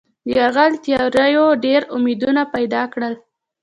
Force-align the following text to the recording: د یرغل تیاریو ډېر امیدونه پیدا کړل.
د 0.27 0.29
یرغل 0.35 0.73
تیاریو 0.83 1.45
ډېر 1.65 1.81
امیدونه 1.95 2.41
پیدا 2.53 2.81
کړل. 2.93 3.13